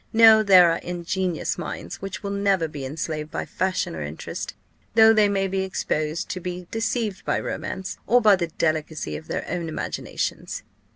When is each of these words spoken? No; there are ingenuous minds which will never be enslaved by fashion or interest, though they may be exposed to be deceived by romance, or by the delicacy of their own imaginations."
No; 0.13 0.41
there 0.41 0.71
are 0.71 0.79
ingenuous 0.79 1.59
minds 1.59 2.01
which 2.01 2.23
will 2.23 2.31
never 2.31 2.67
be 2.67 2.83
enslaved 2.85 3.29
by 3.29 3.45
fashion 3.45 3.95
or 3.95 4.01
interest, 4.01 4.55
though 4.95 5.13
they 5.13 5.29
may 5.29 5.47
be 5.47 5.59
exposed 5.59 6.27
to 6.29 6.39
be 6.39 6.65
deceived 6.71 7.23
by 7.23 7.39
romance, 7.39 7.99
or 8.07 8.19
by 8.19 8.35
the 8.35 8.47
delicacy 8.47 9.15
of 9.15 9.27
their 9.27 9.47
own 9.47 9.69
imaginations." 9.69 10.63